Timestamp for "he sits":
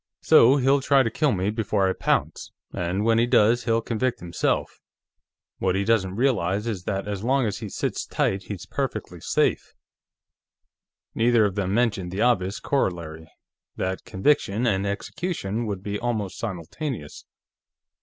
7.59-8.07